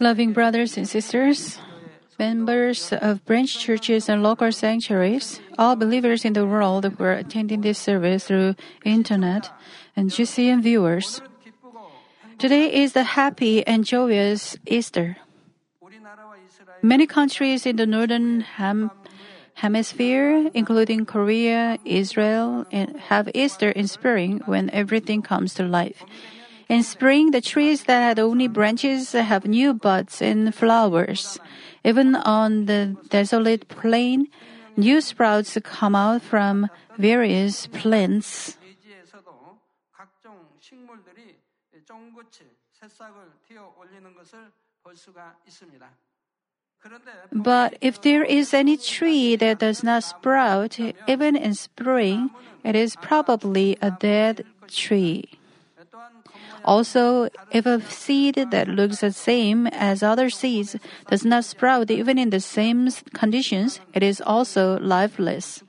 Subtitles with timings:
[0.00, 1.58] Loving brothers and sisters,
[2.18, 7.60] members of branch churches and local sanctuaries, all believers in the world who are attending
[7.60, 8.54] this service through
[8.84, 9.50] internet,
[9.94, 11.20] and GCN viewers.
[12.38, 15.16] Today is the happy and joyous Easter.
[16.82, 18.90] Many countries in the northern ham-
[19.54, 26.04] hemisphere, including Korea, Israel, eh, have Easter in spring when everything comes to life.
[26.68, 31.38] In spring, the trees that had only branches have new buds and flowers.
[31.84, 34.26] Even on the desolate plain,
[34.76, 36.68] new sprouts come out from
[36.98, 38.58] various plants.
[47.32, 52.30] But if there is any tree that does not sprout, even in spring,
[52.64, 55.38] it is probably a dead tree.
[56.64, 60.76] Also, if a seed that looks the same as other seeds
[61.08, 65.62] does not sprout even in the same conditions, it is also lifeless.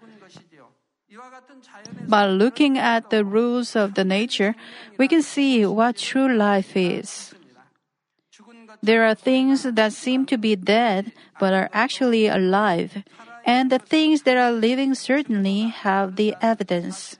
[2.08, 4.56] By looking at the rules of the nature,
[4.98, 7.33] we can see what true life is.
[8.81, 13.04] There are things that seem to be dead but are actually alive,
[13.45, 17.17] and the things that are living certainly have the evidence.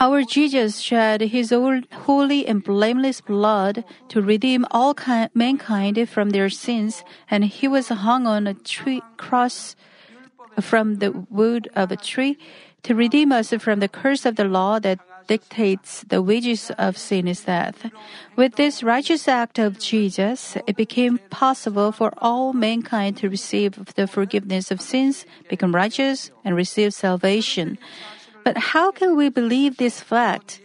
[0.00, 4.96] Our Jesus shed his holy and blameless blood to redeem all
[5.34, 9.76] mankind from their sins, and he was hung on a tree cross
[10.58, 12.38] from the wood of a tree
[12.82, 17.28] to redeem us from the curse of the law that dictates the wages of sin
[17.28, 17.90] is death.
[18.36, 24.06] With this righteous act of Jesus, it became possible for all mankind to receive the
[24.06, 27.78] forgiveness of sins, become righteous, and receive salvation.
[28.50, 30.58] But how can we believe this fact?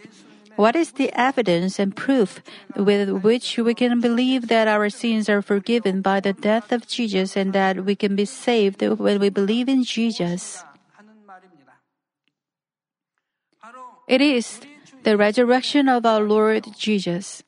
[0.56, 2.42] What is the evidence and proof
[2.74, 7.36] with which we can believe that our sins are forgiven by the death of Jesus
[7.36, 10.64] and that we can be saved when we believe in Jesus?
[14.08, 14.58] It is
[15.04, 17.44] the resurrection of our Lord Jesus.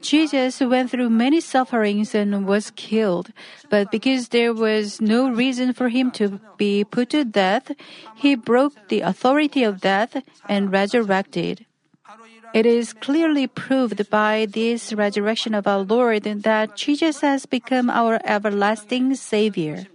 [0.00, 3.32] Jesus went through many sufferings and was killed,
[3.70, 7.72] but because there was no reason for him to be put to death,
[8.14, 10.16] he broke the authority of death
[10.48, 11.66] and resurrected.
[12.54, 18.20] It is clearly proved by this resurrection of our Lord that Jesus has become our
[18.24, 19.86] everlasting Savior.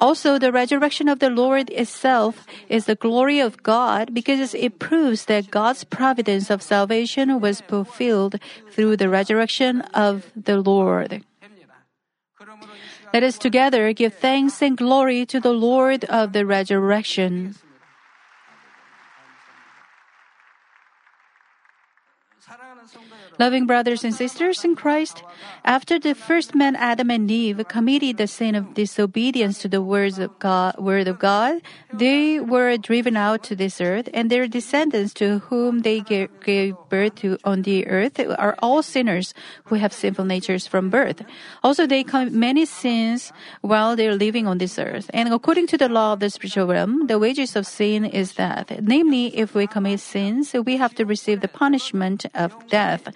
[0.00, 5.26] Also, the resurrection of the Lord itself is the glory of God because it proves
[5.26, 8.38] that God's providence of salvation was fulfilled
[8.70, 11.24] through the resurrection of the Lord.
[13.12, 17.56] Let us together give thanks and glory to the Lord of the resurrection.
[23.38, 25.22] Loving brothers and sisters in Christ,
[25.64, 30.18] after the first man Adam and Eve committed the sin of disobedience to the words
[30.18, 31.62] of God, word of God,
[31.92, 37.14] they were driven out to this earth, and their descendants to whom they gave birth
[37.16, 39.34] to on the earth are all sinners
[39.66, 41.22] who have sinful natures from birth.
[41.62, 45.10] Also, they commit many sins while they're living on this earth.
[45.14, 48.72] And according to the law of the spiritual realm, the wages of sin is death.
[48.80, 53.06] Namely, if we commit sins, we have to receive the punishment of death.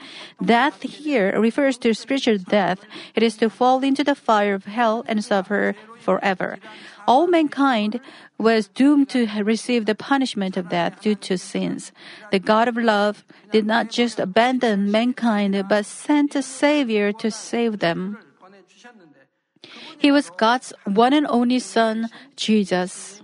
[0.43, 2.81] Death here refers to spiritual death.
[3.15, 6.59] It is to fall into the fire of hell and suffer forever.
[7.07, 8.01] All mankind
[8.39, 11.93] was doomed to receive the punishment of death due to sins.
[12.31, 17.79] The God of love did not just abandon mankind, but sent a Savior to save
[17.79, 18.19] them.
[19.99, 23.23] He was God's one and only Son, Jesus.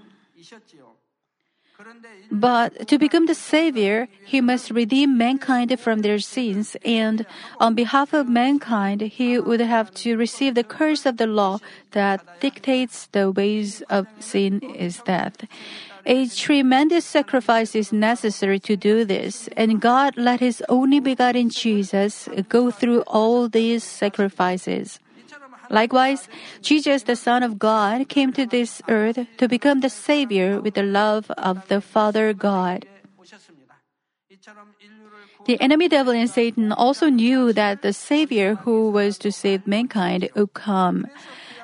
[2.31, 7.25] But to become the Savior, He must redeem mankind from their sins, and
[7.61, 11.59] on behalf of mankind, He would have to receive the curse of the law
[11.93, 15.45] that dictates the ways of sin is death.
[16.05, 22.29] A tremendous sacrifice is necessary to do this, and God let His only begotten Jesus
[22.49, 25.01] go through all these sacrifices.
[25.71, 26.29] Likewise,
[26.63, 30.83] Jesus, the Son of God, came to this earth to become the Savior with the
[30.83, 32.87] love of the Father God.
[35.47, 40.29] The enemy devil and Satan also knew that the Savior who was to save mankind
[40.35, 41.07] would come.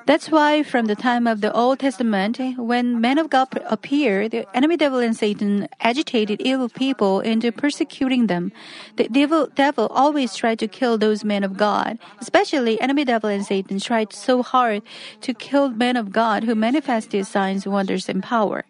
[0.07, 4.47] That's why from the time of the Old Testament, when men of God appeared, the
[4.55, 8.53] enemy devil and Satan agitated evil people into persecuting them.
[8.97, 11.99] The devil, devil always tried to kill those men of God.
[12.21, 14.83] Especially enemy devil and Satan tried so hard
[15.23, 18.67] to kill men of God who manifested signs, wonders, and power.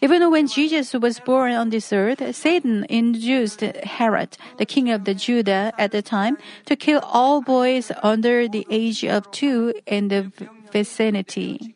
[0.00, 5.14] Even when Jesus was born on this earth, Satan induced Herod, the king of the
[5.14, 10.30] Judah at the time, to kill all boys under the age of two in the
[10.72, 11.74] vicinity.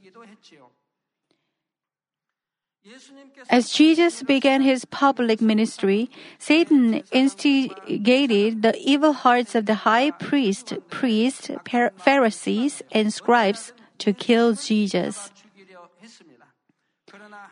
[3.48, 10.74] As Jesus began his public ministry, Satan instigated the evil hearts of the high priest,
[10.88, 11.50] priests,
[11.96, 15.30] Pharisees, and scribes to kill Jesus.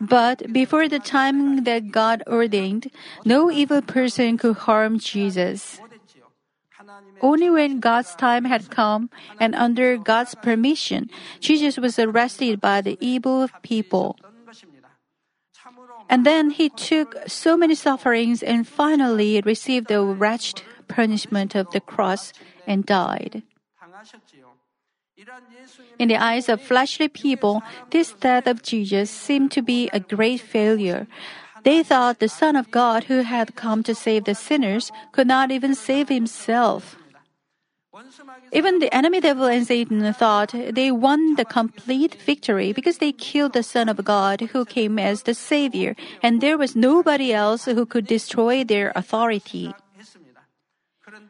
[0.01, 2.91] But before the time that God ordained,
[3.25, 5.79] no evil person could harm Jesus.
[7.21, 12.97] Only when God's time had come and under God's permission, Jesus was arrested by the
[12.99, 14.17] evil people.
[16.09, 21.79] And then he took so many sufferings and finally received the wretched punishment of the
[21.79, 22.33] cross
[22.65, 23.43] and died.
[25.99, 27.61] In the eyes of fleshly people,
[27.91, 31.07] this death of Jesus seemed to be a great failure.
[31.63, 35.51] They thought the Son of God, who had come to save the sinners, could not
[35.51, 36.95] even save himself.
[38.51, 43.53] Even the enemy devil and Satan thought they won the complete victory because they killed
[43.53, 47.85] the Son of God who came as the Savior, and there was nobody else who
[47.85, 49.73] could destroy their authority.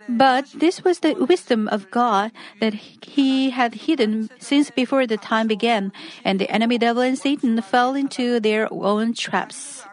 [0.10, 5.48] But this was the wisdom of God that He had hidden since before the time
[5.48, 5.92] began,
[6.24, 9.84] and the enemy devil and Satan fell into their own traps.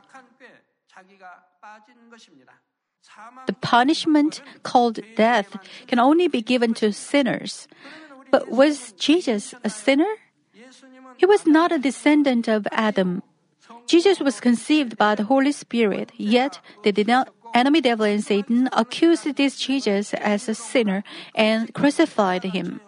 [3.46, 5.56] The punishment called death
[5.86, 7.68] can only be given to sinners.
[8.30, 10.12] But was Jesus a sinner?
[11.16, 13.22] He was not a descendant of Adam.
[13.86, 16.92] Jesus was conceived by the Holy Spirit, yet the
[17.54, 21.04] enemy devil and Satan accused this Jesus as a sinner
[21.34, 22.80] and crucified him.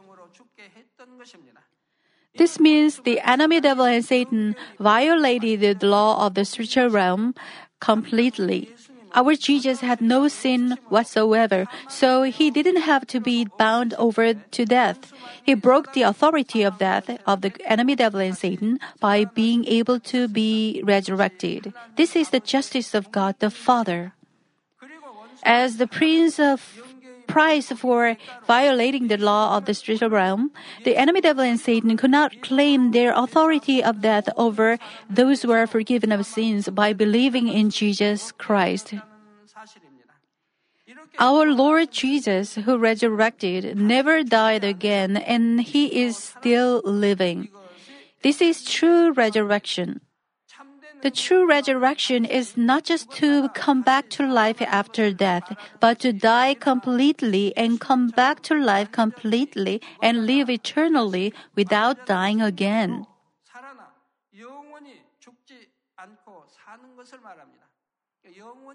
[2.36, 7.34] This means the enemy devil and Satan violated the law of the spiritual realm
[7.80, 8.70] completely.
[9.14, 14.64] Our Jesus had no sin whatsoever, so he didn't have to be bound over to
[14.64, 15.12] death.
[15.42, 19.98] He broke the authority of death of the enemy devil and Satan by being able
[20.12, 21.72] to be resurrected.
[21.96, 24.12] This is the justice of God the Father.
[25.42, 26.87] As the prince of
[27.38, 28.18] price for
[28.50, 30.50] violating the law of the spiritual realm,
[30.82, 34.74] the enemy devil and Satan could not claim their authority of death over
[35.06, 38.98] those who are forgiven of sins by believing in Jesus Christ.
[41.22, 47.54] Our Lord Jesus, who resurrected, never died again, and he is still living.
[48.26, 50.02] This is true resurrection.
[51.00, 56.12] The true resurrection is not just to come back to life after death, but to
[56.12, 63.06] die completely and come back to life completely and live eternally without dying again.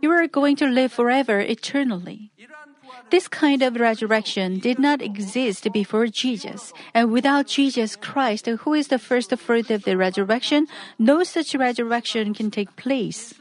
[0.01, 2.31] You are going to live forever eternally.
[3.09, 8.87] This kind of resurrection did not exist before Jesus, and without Jesus Christ, who is
[8.87, 10.67] the first fruit of the resurrection,
[10.97, 13.33] no such resurrection can take place.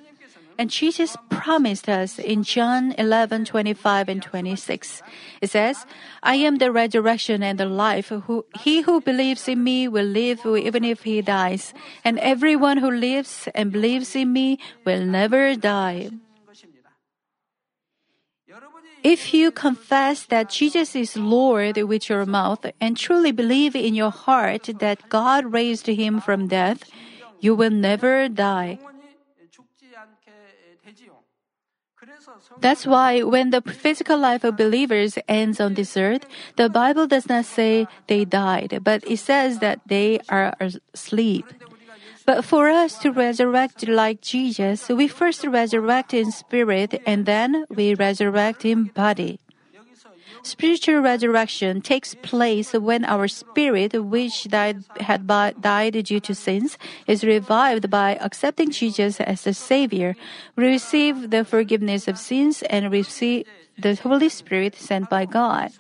[0.58, 5.02] And Jesus promised us in John 11, 25 and 26.
[5.40, 5.86] It says,
[6.22, 8.08] I am the resurrection and the life.
[8.08, 11.74] Who, he who believes in me will live even if he dies.
[12.04, 16.10] And everyone who lives and believes in me will never die.
[19.02, 24.12] If you confess that Jesus is Lord with your mouth and truly believe in your
[24.12, 26.84] heart that God raised him from death,
[27.40, 28.78] you will never die.
[32.60, 37.28] That's why when the physical life of believers ends on this earth, the Bible does
[37.28, 41.46] not say they died, but it says that they are asleep.
[42.24, 47.94] But for us to resurrect like Jesus, we first resurrect in spirit and then we
[47.94, 49.40] resurrect in body.
[50.42, 57.22] Spiritual resurrection takes place when our spirit, which died, had died due to sins, is
[57.24, 60.16] revived by accepting Jesus as the Savior.
[60.56, 63.46] We receive the forgiveness of sins and receive
[63.78, 65.70] the Holy Spirit sent by God.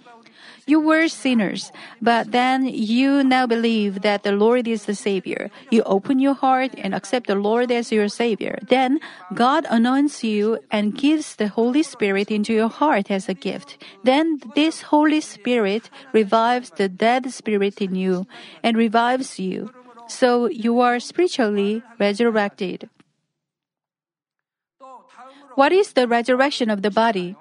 [0.66, 5.50] You were sinners, but then you now believe that the Lord is the Savior.
[5.70, 8.58] You open your heart and accept the Lord as your Savior.
[8.68, 9.00] Then
[9.34, 13.76] God anoints you and gives the Holy Spirit into your heart as a gift.
[14.04, 18.26] Then this Holy Spirit revives the dead spirit in you
[18.62, 19.72] and revives you.
[20.06, 22.88] So you are spiritually resurrected.
[25.54, 27.34] What is the resurrection of the body?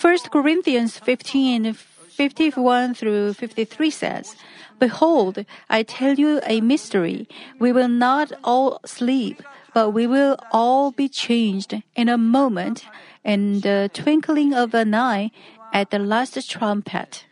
[0.00, 1.76] 1 Corinthians 15
[2.18, 4.34] 51 through 53 says,
[4.80, 7.28] Behold, I tell you a mystery.
[7.60, 9.40] We will not all sleep,
[9.72, 12.84] but we will all be changed in a moment,
[13.22, 15.30] in the twinkling of an eye,
[15.72, 17.24] at the last trumpet.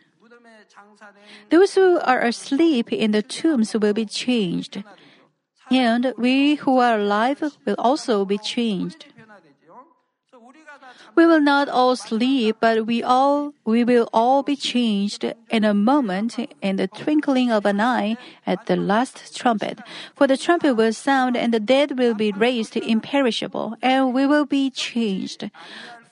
[1.49, 4.83] Those who are asleep in the tombs will be changed,
[5.69, 9.07] and we who are alive will also be changed.
[11.17, 15.73] We will not all sleep, but we all we will all be changed in a
[15.73, 19.79] moment, in the twinkling of an eye, at the last trumpet.
[20.13, 24.45] For the trumpet will sound, and the dead will be raised imperishable, and we will
[24.45, 25.49] be changed.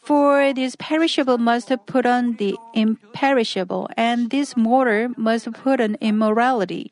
[0.02, 6.92] For this perishable must put on the imperishable, and this mortal must put on immorality.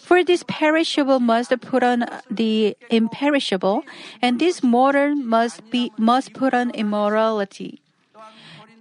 [0.00, 3.84] For this perishable must put on the imperishable,
[4.22, 7.80] and this mortal must be must put on immorality.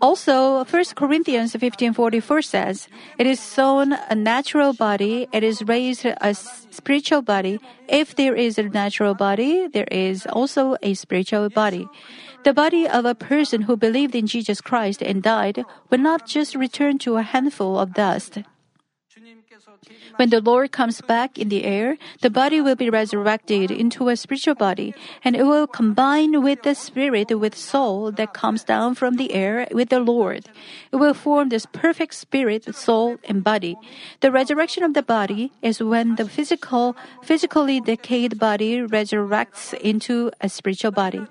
[0.01, 6.33] Also, 1 Corinthians 15:44 says, "It is sown a natural body, it is raised a
[6.35, 7.59] spiritual body.
[7.88, 11.88] If there is a natural body, there is also a spiritual body."
[12.43, 16.53] The body of a person who believed in Jesus Christ and died will not just
[16.53, 18.45] return to a handful of dust.
[20.15, 24.15] When the Lord comes back in the air, the body will be resurrected into a
[24.15, 29.15] spiritual body, and it will combine with the spirit with soul that comes down from
[29.15, 30.48] the air with the Lord.
[30.91, 33.75] It will form this perfect spirit, soul, and body.
[34.22, 40.50] The resurrection of the body is when the physical, physically decayed body resurrects into a
[40.50, 41.27] spiritual body.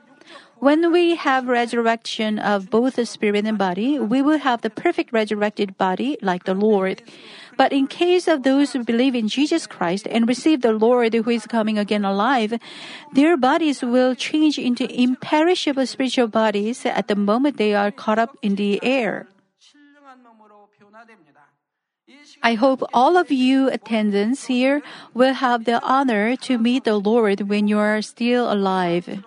[0.65, 5.13] When we have resurrection of both the spirit and body, we will have the perfect
[5.13, 7.05] resurrected body like the Lord.
[7.61, 11.29] But in case of those who believe in Jesus Christ and receive the Lord who
[11.29, 12.57] is coming again alive,
[13.13, 18.33] their bodies will change into imperishable spiritual bodies at the moment they are caught up
[18.41, 19.29] in the air.
[22.43, 24.81] I hope all of you attendants here
[25.13, 29.21] will have the honor to meet the Lord when you are still alive.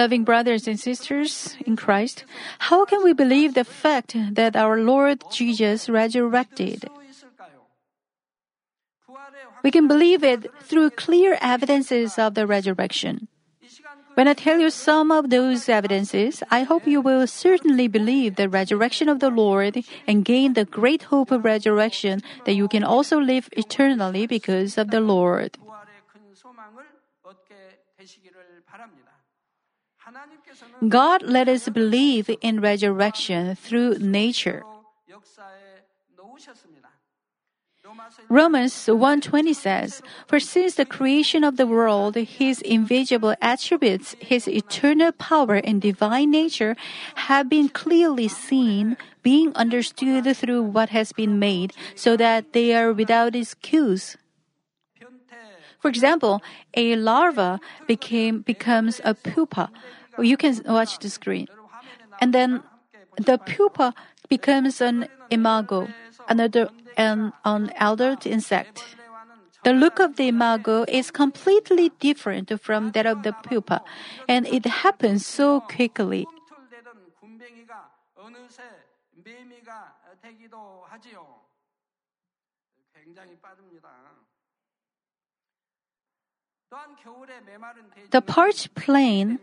[0.00, 2.24] Loving brothers and sisters in Christ,
[2.72, 6.88] how can we believe the fact that our Lord Jesus resurrected?
[9.62, 13.28] We can believe it through clear evidences of the resurrection.
[14.14, 18.48] When I tell you some of those evidences, I hope you will certainly believe the
[18.48, 23.20] resurrection of the Lord and gain the great hope of resurrection that you can also
[23.20, 25.58] live eternally because of the Lord.
[30.88, 34.62] God let us believe in resurrection through nature.
[38.28, 45.12] Romans 1:20 says, "For since the creation of the world, his invisible attributes, his eternal
[45.12, 46.76] power and divine nature
[47.28, 52.92] have been clearly seen, being understood through what has been made, so that they are
[52.92, 54.16] without excuse."
[55.80, 56.40] For example,
[56.76, 59.72] a larva became becomes a pupa.
[60.18, 61.48] You can watch the screen.
[62.20, 62.62] And then
[63.16, 63.94] the pupa
[64.28, 65.88] becomes an imago,
[66.28, 68.84] another an, an adult insect.
[69.62, 73.82] The look of the imago is completely different from that of the pupa,
[74.28, 76.26] and it happens so quickly.
[88.10, 89.38] The parched plain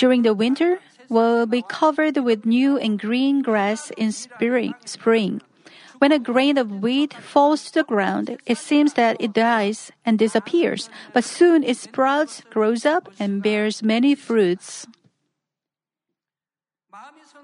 [0.00, 0.80] during the winter
[1.10, 5.42] will be covered with new and green grass in spring.
[5.98, 10.18] When a grain of wheat falls to the ground, it seems that it dies and
[10.18, 14.86] disappears, but soon it sprouts, grows up, and bears many fruits.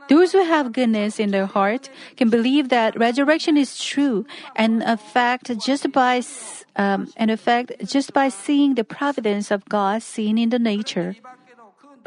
[0.09, 4.97] Those who have goodness in their heart can believe that resurrection is true and a
[4.97, 6.23] fact just by
[6.77, 11.17] um, an effect just by seeing the providence of God seen in the nature.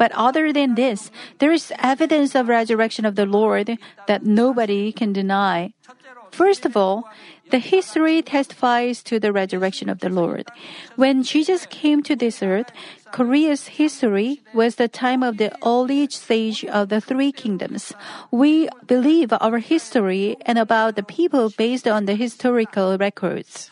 [0.00, 1.12] But other than this,
[1.44, 3.76] there is evidence of resurrection of the Lord
[4.08, 5.76] that nobody can deny.
[6.32, 7.04] First of all,
[7.50, 10.48] the history testifies to the resurrection of the Lord.
[10.96, 12.72] When Jesus came to this earth,
[13.12, 17.92] Korea's history was the time of the early stage of the three kingdoms.
[18.30, 23.70] We believe our history and about the people based on the historical records.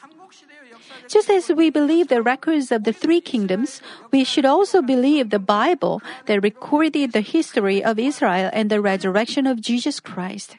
[1.09, 3.81] Just as we believe the records of the three kingdoms,
[4.13, 9.47] we should also believe the Bible that recorded the history of Israel and the resurrection
[9.47, 10.57] of Jesus Christ.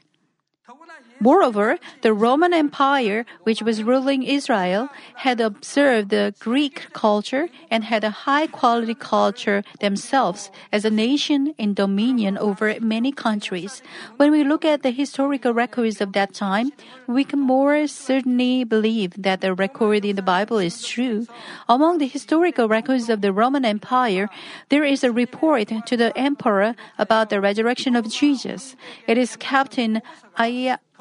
[1.19, 8.03] Moreover, the Roman Empire, which was ruling Israel, had observed the Greek culture and had
[8.03, 13.81] a high quality culture themselves as a nation in dominion over many countries.
[14.17, 16.71] When we look at the historical records of that time,
[17.07, 21.27] we can more certainly believe that the record in the Bible is true.
[21.67, 24.29] Among the historical records of the Roman Empire,
[24.69, 28.75] there is a report to the emperor about the resurrection of Jesus.
[29.07, 30.01] It is kept in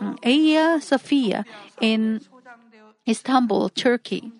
[0.00, 1.44] Mm, Hagia Sophia
[1.80, 2.20] in
[3.08, 4.32] Istanbul, Turkey.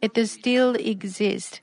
[0.00, 1.60] It still exist.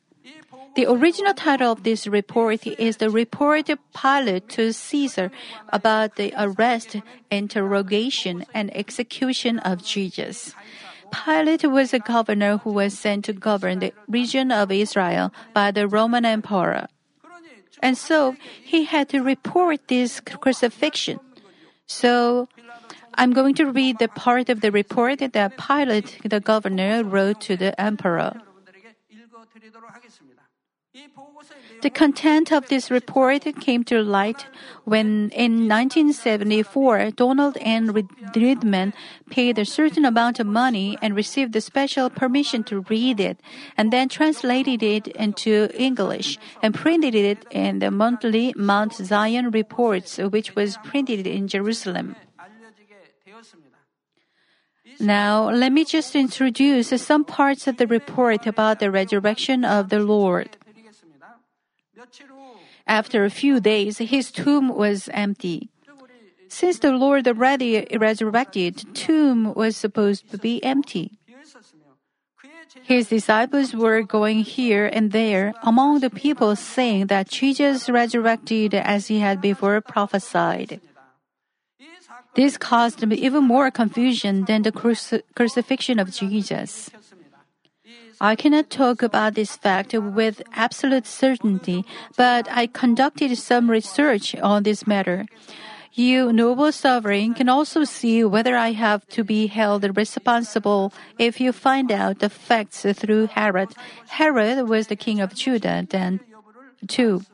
[0.76, 5.32] The original title of this report is the report of Pilate to Caesar
[5.70, 6.98] about the arrest,
[7.32, 10.54] interrogation, and execution of Jesus.
[11.12, 15.88] Pilate was a governor who was sent to govern the region of Israel by the
[15.88, 16.88] Roman emperor.
[17.82, 21.20] And so he had to report this crucifixion.
[21.88, 22.48] So
[23.20, 27.58] I'm going to read the part of the report that Pilate, the governor, wrote to
[27.58, 28.32] the emperor.
[31.82, 34.46] The content of this report came to light
[34.86, 37.92] when, in 1974, Donald N.
[38.34, 38.94] Riedman
[39.30, 43.42] paid a certain amount of money and received the special permission to read it,
[43.76, 50.20] and then translated it into English and printed it in the monthly Mount Zion Reports,
[50.20, 52.16] which was printed in Jerusalem.
[55.00, 60.00] Now, let me just introduce some parts of the report about the resurrection of the
[60.00, 60.58] Lord.
[62.86, 65.70] After a few days, his tomb was empty.
[66.50, 71.20] Since the Lord already resurrected, tomb was supposed to be empty.
[72.84, 79.08] His disciples were going here and there among the people saying that Jesus resurrected as
[79.08, 80.82] he had before prophesied.
[82.40, 86.90] This caused even more confusion than the cruci- crucifixion of Jesus.
[88.22, 91.84] I cannot talk about this fact with absolute certainty,
[92.16, 95.26] but I conducted some research on this matter.
[95.92, 101.52] You, noble sovereign, can also see whether I have to be held responsible if you
[101.52, 103.76] find out the facts through Herod.
[104.08, 106.22] Herod was the king of Judah then,
[106.88, 107.26] too.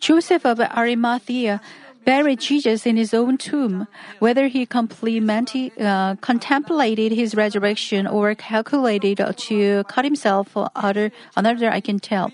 [0.00, 1.60] Joseph of Arimathea
[2.04, 3.86] buried Jesus in his own tomb.
[4.18, 11.80] Whether he uh, contemplated his resurrection or calculated to cut himself or other, another I
[11.80, 12.30] can tell.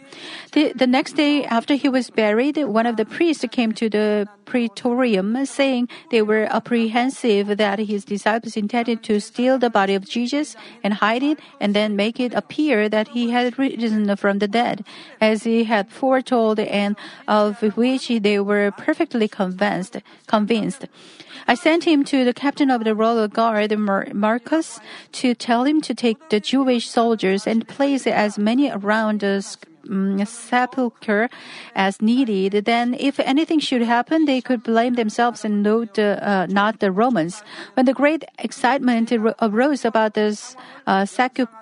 [0.52, 4.28] The, the next day after he was buried, one of the priests came to the
[4.44, 10.56] praetorium saying they were apprehensive that his disciples intended to steal the body of Jesus
[10.82, 14.84] and hide it and then make it appear that he had risen from the dead,
[15.20, 19.57] as he had foretold and of which they were perfectly convinced.
[20.26, 20.86] Convinced.
[21.46, 24.80] I sent him to the captain of the royal guard, Mar- Marcus,
[25.12, 29.44] to tell him to take the Jewish soldiers and place as many around the
[29.88, 31.30] um, sepulchre
[31.74, 36.46] as needed, then if anything should happen, they could blame themselves and not the, uh,
[36.50, 37.42] not the Romans.
[37.74, 41.57] When the great excitement arose about this uh, sepulchre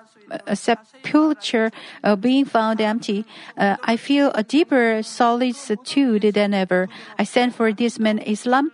[2.03, 3.25] uh, being found empty,
[3.57, 6.89] uh, I feel a deeper solicitude than ever.
[7.17, 8.71] I sent for this man Isham,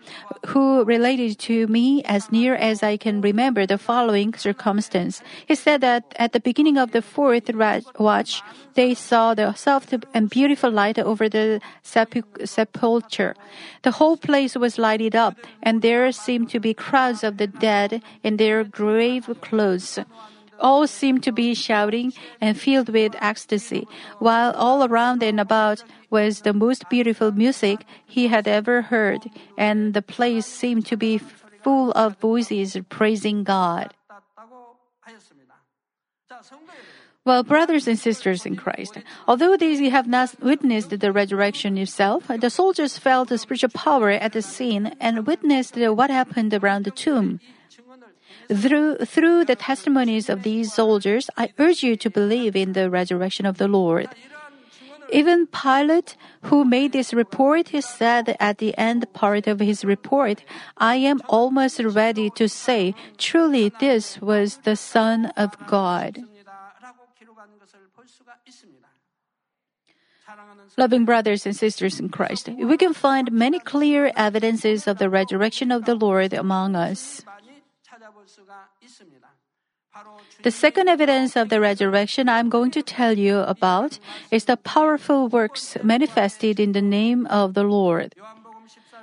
[0.47, 5.21] who related to me as near as I can remember the following circumstance.
[5.47, 7.49] He said that at the beginning of the fourth
[7.99, 8.41] watch,
[8.75, 13.35] they saw the soft and beautiful light over the sepulchre.
[13.83, 18.01] The whole place was lighted up, and there seemed to be crowds of the dead
[18.23, 19.99] in their grave clothes
[20.59, 23.87] all seemed to be shouting and filled with ecstasy,
[24.19, 29.93] while all around and about was the most beautiful music he had ever heard, and
[29.93, 31.17] the place seemed to be
[31.63, 33.93] full of voices praising God.
[37.25, 38.97] Well, brothers and sisters in Christ,
[39.29, 44.33] although they have not witnessed the resurrection itself, the soldiers felt the spiritual power at
[44.33, 47.39] the scene and witnessed what happened around the tomb.
[48.49, 53.45] Through, through the testimonies of these soldiers, I urge you to believe in the resurrection
[53.45, 54.09] of the Lord.
[55.11, 60.43] Even Pilate, who made this report, said at the end part of his report,
[60.77, 66.23] I am almost ready to say, truly this was the Son of God.
[70.77, 75.71] Loving brothers and sisters in Christ, we can find many clear evidences of the resurrection
[75.71, 77.21] of the Lord among us.
[80.41, 83.99] The second evidence of the resurrection I'm going to tell you about
[84.31, 88.15] is the powerful works manifested in the name of the Lord.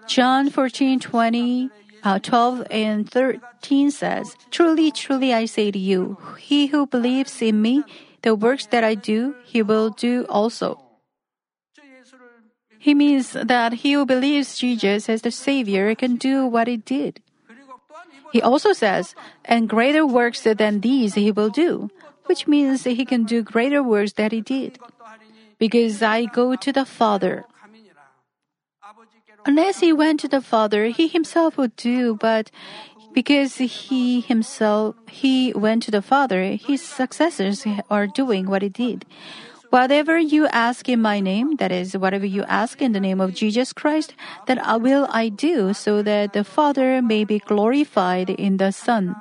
[0.06, 1.70] John 14, 20,
[2.02, 7.62] uh, 12 and 13 says, Truly, truly I say to you, he who believes in
[7.62, 7.84] me,
[8.22, 10.82] the works that I do, he will do also.
[12.78, 17.20] He means that he who believes Jesus as the Savior can do what he did.
[18.32, 19.14] He also says,
[19.44, 21.90] and greater works than these he will do,
[22.26, 24.78] which means that he can do greater works that he did.
[25.58, 27.44] Because I go to the Father.
[29.46, 32.50] Unless he went to the Father, he himself would do, but
[33.12, 39.04] because he himself he went to the Father, his successors are doing what he did.
[39.70, 43.34] Whatever you ask in my name, that is, whatever you ask in the name of
[43.34, 44.14] Jesus Christ,
[44.46, 49.14] that I will I do, so that the Father may be glorified in the Son.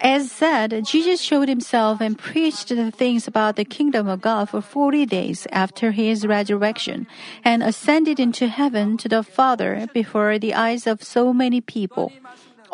[0.00, 4.60] As said, Jesus showed himself and preached the things about the kingdom of God for
[4.60, 7.06] 40 days after his resurrection
[7.42, 12.12] and ascended into heaven to the Father before the eyes of so many people.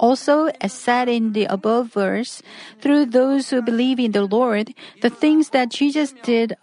[0.00, 2.40] Also, as said in the above verse,
[2.80, 4.72] through those who believe in the Lord,
[5.04, 6.56] the things that Jesus did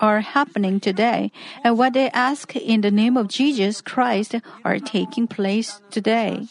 [0.00, 1.30] are happening today,
[1.62, 6.50] and what they ask in the name of Jesus Christ are taking place today.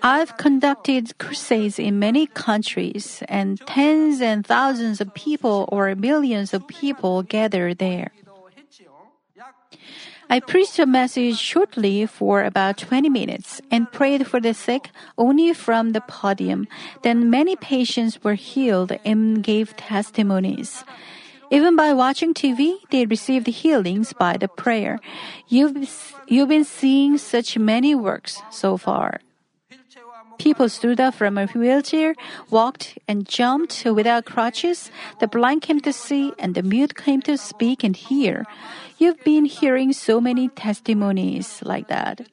[0.00, 6.66] I've conducted crusades in many countries, and tens and thousands of people or millions of
[6.66, 8.10] people gather there.
[10.30, 15.54] I preached a message shortly for about 20 minutes and prayed for the sick only
[15.54, 16.68] from the podium.
[17.02, 20.84] Then many patients were healed and gave testimonies.
[21.50, 25.00] Even by watching TV, they received healings by the prayer.
[25.48, 29.20] You've, you've been seeing such many works so far.
[30.38, 32.14] People stood up from a wheelchair,
[32.50, 34.90] walked and jumped without crutches.
[35.18, 38.44] The blind came to see and the mute came to speak and hear.
[38.98, 42.26] You've been hearing so many testimonies like that.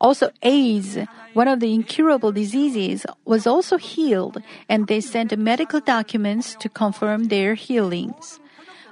[0.00, 0.96] Also, AIDS,
[1.34, 7.24] one of the incurable diseases, was also healed, and they sent medical documents to confirm
[7.24, 8.40] their healings.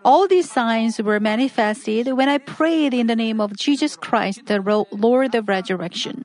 [0.05, 4.61] All these signs were manifested when I prayed in the name of Jesus Christ, the
[4.93, 6.25] Lord of resurrection.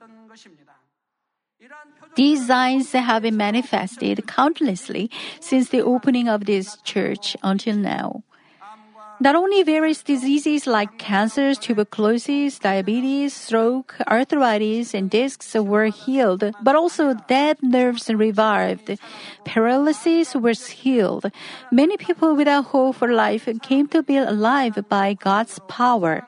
[2.14, 8.22] These signs have been manifested countlessly since the opening of this church until now.
[9.20, 16.76] Not only various diseases like cancer, tuberculosis, diabetes, stroke, arthritis, and discs were healed, but
[16.76, 18.98] also dead nerves revived.
[19.44, 21.30] Paralysis was healed.
[21.70, 26.26] Many people without hope for life came to be alive by God's power.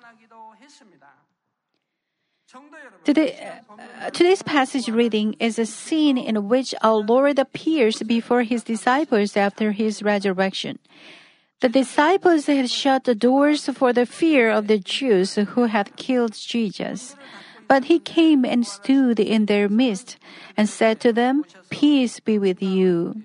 [3.05, 3.39] Today,
[4.03, 9.37] uh, today's passage reading is a scene in which our Lord appears before his disciples
[9.37, 10.79] after his resurrection.
[11.61, 16.35] The disciples had shut the doors for the fear of the Jews who had killed
[16.35, 17.17] Jesus.
[17.67, 20.19] But he came and stood in their midst
[20.57, 23.23] and said to them, Peace be with you.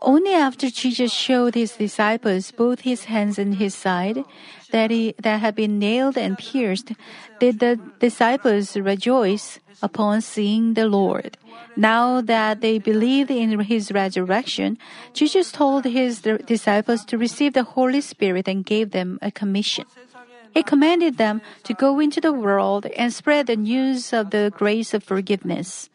[0.00, 4.24] Only after Jesus showed his disciples both his hands and his side,
[4.70, 6.92] that, he, that had been nailed and pierced,
[7.40, 11.36] did the disciples rejoice upon seeing the Lord.
[11.76, 14.78] Now that they believed in his resurrection,
[15.12, 19.84] Jesus told his disciples to receive the Holy Spirit and gave them a commission.
[20.54, 24.94] He commanded them to go into the world and spread the news of the grace
[24.94, 25.90] of forgiveness.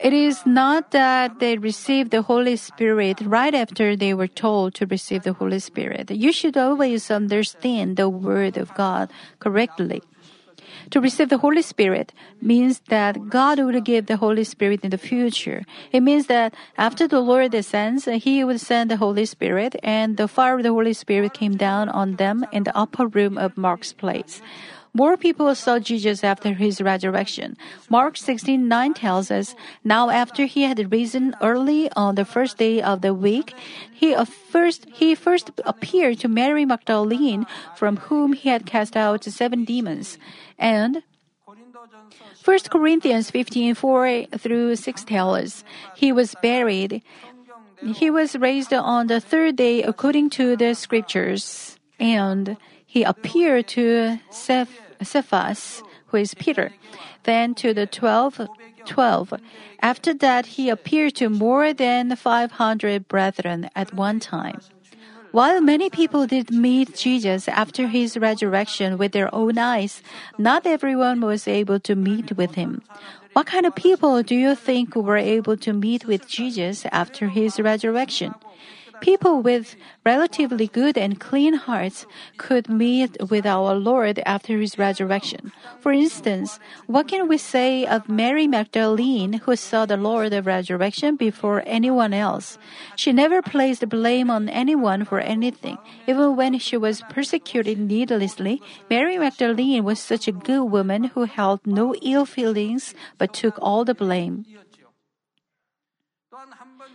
[0.00, 4.86] It is not that they received the Holy Spirit right after they were told to
[4.86, 6.10] receive the Holy Spirit.
[6.10, 9.10] You should always understand the Word of God
[9.40, 10.02] correctly.
[10.90, 14.98] To receive the Holy Spirit means that God would give the Holy Spirit in the
[14.98, 15.64] future.
[15.92, 20.28] It means that after the Lord descends, He would send the Holy Spirit, and the
[20.28, 23.92] fire of the Holy Spirit came down on them in the upper room of Mark's
[23.92, 24.40] place.
[24.92, 27.56] More people saw Jesus after his resurrection.
[27.88, 33.00] Mark 16:9 tells us, "Now after he had risen early on the first day of
[33.00, 33.54] the week,
[33.92, 39.22] he uh, first he first appeared to Mary Magdalene, from whom he had cast out
[39.24, 40.18] seven demons,
[40.58, 41.02] and
[42.44, 45.62] 1 Corinthians 15 4 through 6 tell us
[45.94, 47.02] he was buried.
[47.94, 52.56] He was raised on the third day according to the scriptures, and
[52.90, 56.72] he appeared to Cephas, who is Peter,
[57.22, 58.40] then to the twelve.
[58.86, 59.34] 12.
[59.82, 64.58] After that, he appeared to more than 500 brethren at one time.
[65.32, 70.02] While many people did meet Jesus after his resurrection with their own eyes,
[70.38, 72.82] not everyone was able to meet with him.
[73.34, 77.60] What kind of people do you think were able to meet with Jesus after his
[77.60, 78.34] resurrection?
[79.00, 85.52] People with relatively good and clean hearts could meet with our Lord after his resurrection.
[85.80, 91.16] For instance, what can we say of Mary Magdalene who saw the Lord of resurrection
[91.16, 92.58] before anyone else?
[92.96, 95.78] She never placed blame on anyone for anything.
[96.06, 98.60] Even when she was persecuted needlessly,
[98.90, 103.84] Mary Magdalene was such a good woman who held no ill feelings but took all
[103.84, 104.44] the blame.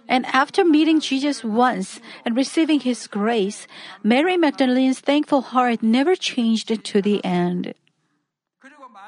[0.07, 3.67] And after meeting Jesus once and receiving his grace,
[4.03, 7.73] Mary Magdalene's thankful heart never changed to the end.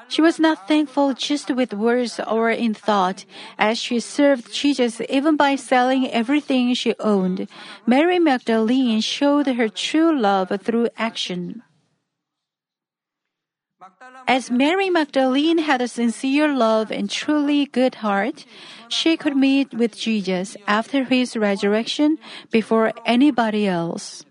[0.08, 3.26] She was not thankful just with words or in thought,
[3.58, 7.46] as she served Jesus even by selling everything she owned.
[7.86, 11.62] Mary Magdalene showed her true love through action.
[14.26, 18.44] As Mary Magdalene had a sincere love and truly good heart,
[18.88, 22.18] she could meet with Jesus after his resurrection
[22.50, 24.24] before anybody else.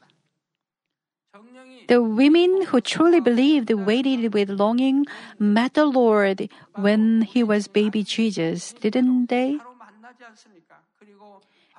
[1.87, 5.05] The women who truly believed waited with longing
[5.39, 9.59] met the Lord when he was baby Jesus, didn't they?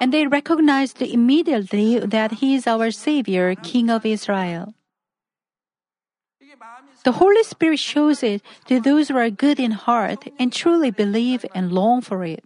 [0.01, 4.75] And they recognized immediately that he is our Savior, King of Israel.
[7.05, 11.45] The Holy Spirit shows it to those who are good in heart and truly believe
[11.55, 12.45] and long for it.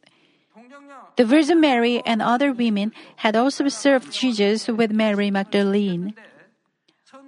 [1.16, 6.14] The Virgin Mary and other women had also served Jesus with Mary Magdalene.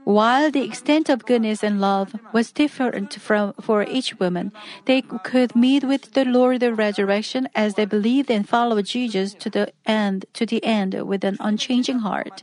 [0.04, 4.52] While the extent of goodness and love was different from, for each woman,
[4.84, 9.48] they could meet with the Lord of resurrection as they believed and followed Jesus to
[9.48, 12.42] the end, to the end with an unchanging heart.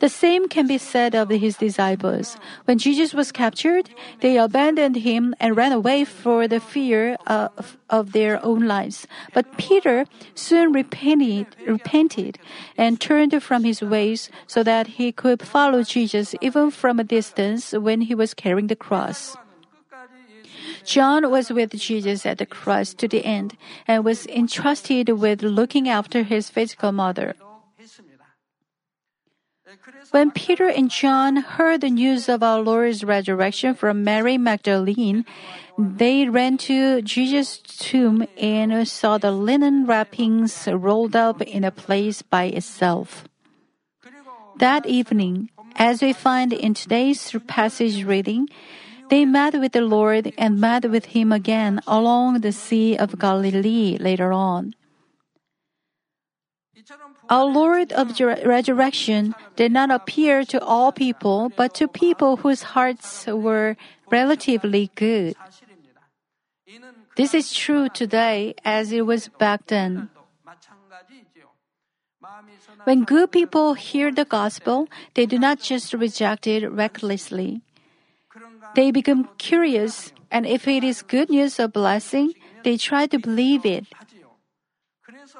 [0.00, 2.36] The same can be said of his disciples.
[2.64, 8.12] When Jesus was captured, they abandoned him and ran away for the fear of, of
[8.12, 9.06] their own lives.
[9.34, 12.38] But Peter soon repented, repented
[12.78, 17.72] and turned from his ways so that he could follow Jesus even from a distance
[17.72, 19.36] when he was carrying the cross.
[20.84, 25.90] John was with Jesus at the cross to the end and was entrusted with looking
[25.90, 27.36] after his physical mother.
[30.10, 35.24] When Peter and John heard the news of our Lord's resurrection from Mary Magdalene,
[35.78, 42.22] they ran to Jesus' tomb and saw the linen wrappings rolled up in a place
[42.22, 43.22] by itself.
[44.58, 48.48] That evening, as we find in today's passage reading,
[49.10, 53.96] they met with the Lord and met with him again along the Sea of Galilee
[53.98, 54.74] later on.
[57.30, 63.26] Our Lord of resurrection did not appear to all people, but to people whose hearts
[63.26, 63.76] were
[64.10, 65.36] relatively good.
[67.14, 70.10] This is true today as it was back then.
[72.84, 77.62] When good people hear the gospel, they do not just reject it recklessly.
[78.74, 83.64] They become curious, and if it is good news or blessing, they try to believe
[83.64, 83.86] it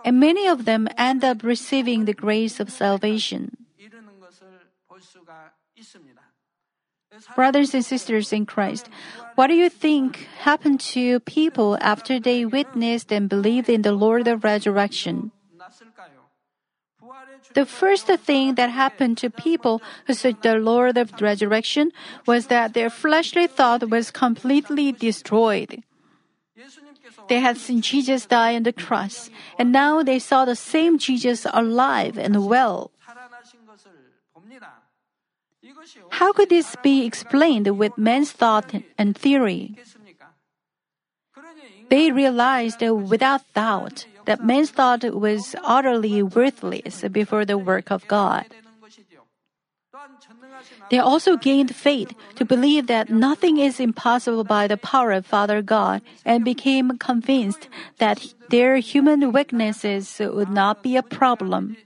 [0.04, 3.56] and many of them end up receiving the grace of salvation.
[7.34, 8.88] Brothers and sisters in Christ,
[9.34, 14.28] what do you think happened to people after they witnessed and believed in the Lord
[14.28, 15.32] of resurrection?
[17.54, 21.90] The first thing that happened to people who saw the Lord of resurrection
[22.26, 25.82] was that their fleshly thought was completely destroyed.
[27.28, 31.46] They had seen Jesus die on the cross, and now they saw the same Jesus
[31.52, 32.90] alive and well.
[36.10, 39.76] How could this be explained with man's thought and theory?
[41.88, 48.46] They realized without doubt that man's thought was utterly worthless before the work of God.
[50.90, 55.62] They also gained faith to believe that nothing is impossible by the power of Father
[55.62, 61.76] God and became convinced that their human weaknesses would not be a problem.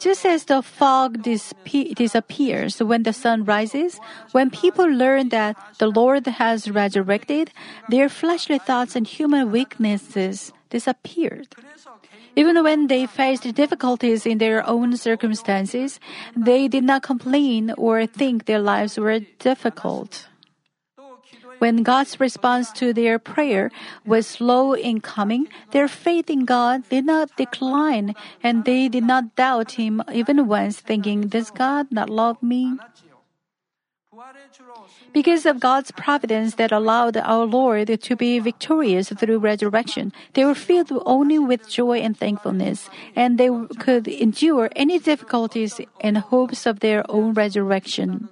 [0.00, 4.00] Just as the fog dispe- disappears when the sun rises,
[4.32, 7.52] when people learn that the Lord has resurrected,
[7.88, 11.54] their fleshly thoughts and human weaknesses disappeared.
[12.34, 16.00] Even when they faced difficulties in their own circumstances,
[16.36, 20.28] they did not complain or think their lives were difficult.
[21.58, 23.70] When God's response to their prayer
[24.04, 29.36] was slow in coming, their faith in God did not decline, and they did not
[29.36, 32.74] doubt Him even once, thinking, Does God not love me?
[35.12, 40.54] Because of God's providence that allowed our Lord to be victorious through resurrection, they were
[40.54, 46.80] filled only with joy and thankfulness, and they could endure any difficulties in hopes of
[46.80, 48.28] their own resurrection.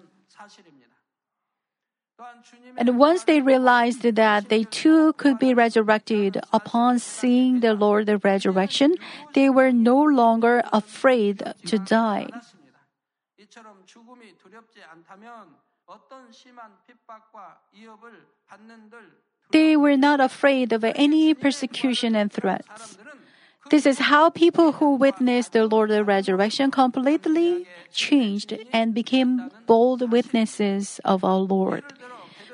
[2.77, 8.95] And once they realized that they too could be resurrected upon seeing the Lord's resurrection,
[9.35, 12.29] they were no longer afraid to die.
[19.51, 22.99] They were not afraid of any persecution and threats.
[23.71, 31.01] This is how people who witnessed the Lord's resurrection completely changed and became bold witnesses
[31.05, 31.85] of our Lord.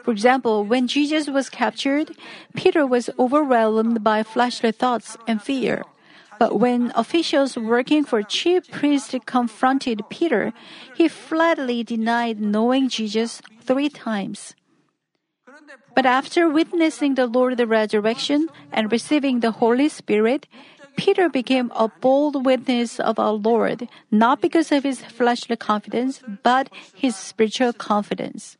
[0.02, 2.16] For example, when Jesus was captured,
[2.54, 5.84] Peter was overwhelmed by fleshly thoughts and fear.
[6.38, 10.52] But when officials working for chief priests confronted Peter,
[10.94, 14.54] he flatly denied knowing Jesus three times.
[15.94, 20.46] But after witnessing the Lord's resurrection and receiving the Holy Spirit,
[20.96, 26.68] Peter became a bold witness of our Lord, not because of his fleshly confidence, but
[26.94, 28.56] his spiritual confidence.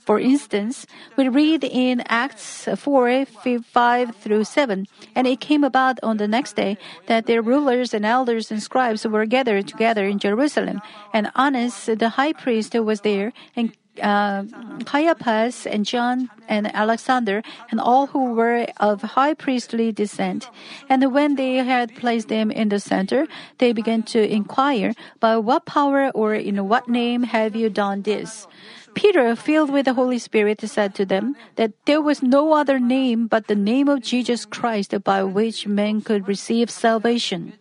[0.00, 6.16] For instance, we read in Acts 4 5 through 7, and it came about on
[6.16, 6.76] the next day
[7.06, 10.80] that their rulers and elders and scribes were gathered together in Jerusalem,
[11.12, 14.44] and Annas, the high priest, was there, and uh,
[14.84, 20.48] Caiaphas and John and Alexander and all who were of high priestly descent.
[20.88, 23.26] And when they had placed them in the center,
[23.58, 28.46] they began to inquire, By what power or in what name have you done this?
[28.94, 33.26] Peter, filled with the Holy Spirit, said to them that there was no other name
[33.26, 37.52] but the name of Jesus Christ by which men could receive salvation.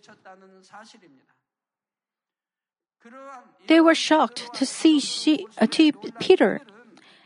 [3.67, 6.61] They were shocked to see she, uh, to Peter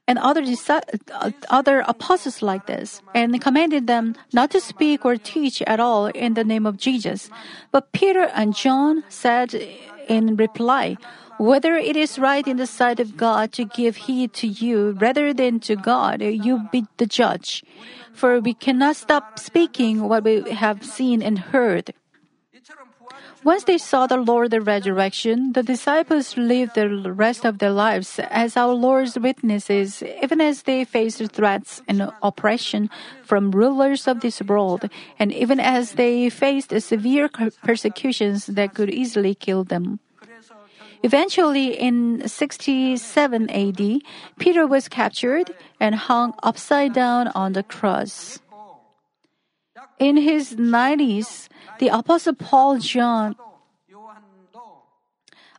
[0.08, 5.62] and other, uh, other apostles like this, and commanded them not to speak or teach
[5.63, 7.30] at all in the name of Jesus.
[7.72, 9.56] But Peter and John said
[10.08, 10.98] in reply,
[11.38, 15.34] whether it is right in the sight of God to give heed to you rather
[15.34, 17.63] than to God, you be the judge.
[18.13, 21.93] For we cannot stop speaking what we have seen and heard.
[23.45, 28.19] Once they saw the Lord Lord's resurrection, the disciples lived the rest of their lives
[28.32, 32.89] as our Lord's witnesses, even as they faced threats and oppression
[33.24, 37.30] from rulers of this world, and even as they faced severe
[37.62, 40.00] persecutions that could easily kill them.
[41.06, 42.98] Eventually, in 67
[43.52, 44.02] AD,
[44.39, 48.39] Peter was captured and hung upside down on the cross.
[50.00, 53.36] In his 90s, the Apostle Paul John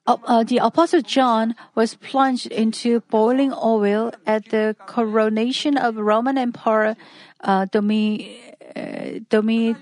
[0.08, 6.38] uh, uh, the Apostle John was plunged into boiling oil at the coronation of Roman
[6.38, 6.96] Emperor
[7.42, 8.40] uh, Domi,
[8.74, 9.78] uh, Domitianus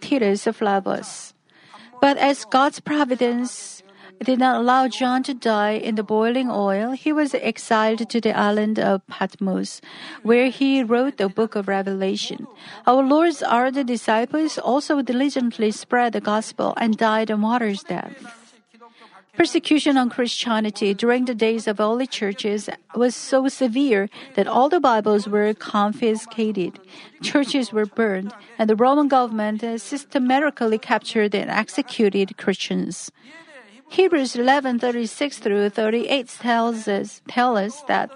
[0.00, 1.32] Titus Flavius.
[2.00, 3.82] But as God's providence
[4.24, 8.36] did not allow John to die in the boiling oil, he was exiled to the
[8.36, 9.80] island of Patmos,
[10.22, 12.46] where he wrote the book of Revelation.
[12.86, 18.49] Our Lord's ardent disciples also diligently spread the gospel and died a martyr's death.
[19.40, 24.80] Persecution on Christianity during the days of early churches was so severe that all the
[24.80, 26.78] Bibles were confiscated,
[27.22, 33.10] churches were burned, and the Roman government systematically captured and executed Christians.
[33.88, 38.10] Hebrews 11:36 through 38 tells us, tell us that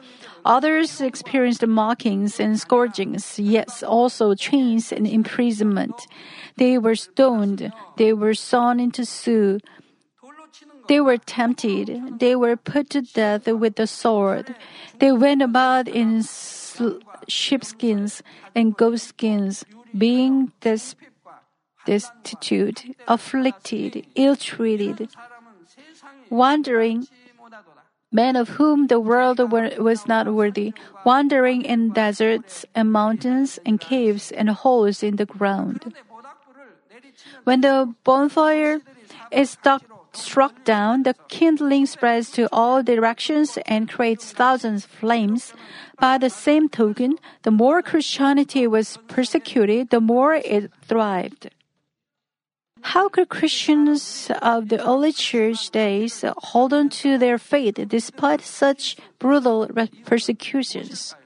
[0.45, 6.07] others experienced mockings and scourgings, yes, also chains and imprisonment.
[6.59, 9.61] They were stoned, they were sawn into two,
[10.89, 12.19] they were tempted.
[12.19, 14.55] They were put to death with the sword.
[14.99, 16.23] They went about in
[17.29, 18.23] sheepskins
[18.55, 19.65] and goatskins,
[19.97, 20.97] being des-
[21.87, 25.09] destitute, afflicted, ill-treated,
[26.31, 27.07] wandering,
[28.11, 29.39] men of whom the world
[29.79, 30.73] was not worthy,
[31.05, 35.95] wandering in deserts and mountains and caves and holes in the ground.
[37.45, 38.81] When the bonfire
[39.31, 39.83] is stuck,
[40.17, 45.53] struck down, the kindling spreads to all directions and creates thousands of flames.
[45.99, 51.51] By the same token, the more Christianity was persecuted, the more it thrived.
[52.83, 58.97] How could Christians of the early church days hold on to their faith despite such
[59.19, 59.69] brutal
[60.05, 61.17] persecutions?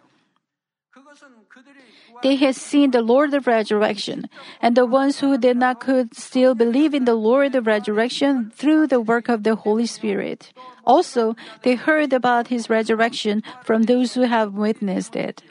[2.22, 4.28] They had seen the Lord of resurrection,
[4.60, 8.88] and the ones who did not could still believe in the Lord of resurrection through
[8.88, 10.52] the work of the Holy Spirit.
[10.84, 15.42] Also, they heard about his resurrection from those who have witnessed it.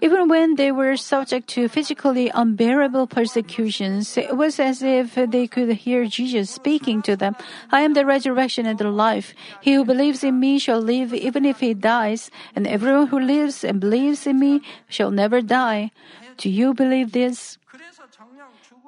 [0.00, 5.72] Even when they were subject to physically unbearable persecutions, it was as if they could
[5.72, 7.34] hear Jesus speaking to them.
[7.72, 9.34] I am the resurrection and the life.
[9.60, 13.64] He who believes in me shall live even if he dies, and everyone who lives
[13.64, 15.90] and believes in me shall never die.
[16.36, 17.58] Do you believe this?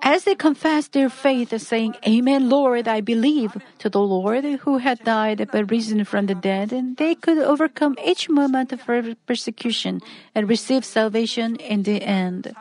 [0.02, 5.04] As they confessed their faith, saying, Amen, Lord, I believe, to the Lord who had
[5.04, 8.86] died but risen from the dead, they could overcome each moment of
[9.26, 10.00] persecution
[10.34, 12.54] and receive salvation in the end.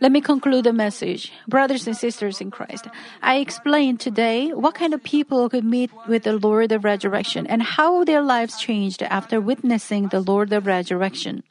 [0.00, 1.32] Let me conclude the message.
[1.46, 2.88] Brothers and sisters in Christ,
[3.22, 7.62] I explained today what kind of people could meet with the Lord of resurrection and
[7.62, 11.44] how their lives changed after witnessing the Lord of resurrection.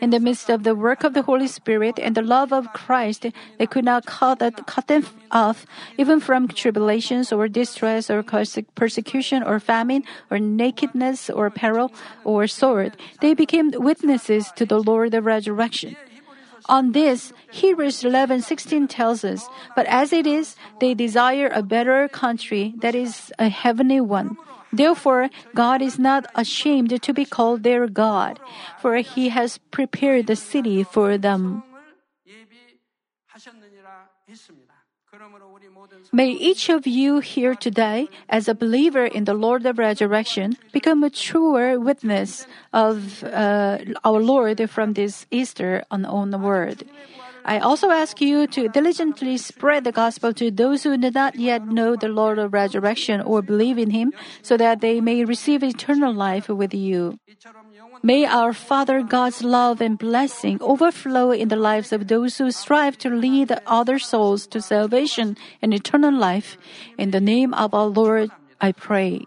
[0.00, 3.26] In the midst of the work of the Holy Spirit and the love of Christ,
[3.58, 5.66] they could not cut, cut them off,
[5.96, 11.92] even from tribulations or distress or persecution or famine or nakedness or peril
[12.24, 12.96] or sword.
[13.20, 15.96] They became witnesses to the Lord of resurrection.
[16.66, 22.72] On this, Hebrews 11:16 tells us, "But as it is, they desire a better country,
[22.80, 24.36] that is a heavenly one."
[24.74, 28.40] Therefore, God is not ashamed to be called their God,
[28.82, 31.62] for he has prepared the city for them.
[36.12, 41.04] May each of you here today, as a believer in the Lord of Resurrection, become
[41.04, 46.02] a truer witness of uh, our Lord from this Easter on
[46.42, 46.82] word.
[47.44, 51.68] I also ask you to diligently spread the gospel to those who do not yet
[51.68, 56.12] know the Lord of resurrection or believe in him, so that they may receive eternal
[56.12, 57.18] life with you.
[58.02, 62.96] May our Father God's love and blessing overflow in the lives of those who strive
[62.98, 66.56] to lead other souls to salvation and eternal life.
[66.96, 68.30] In the name of our Lord,
[68.60, 69.26] I pray.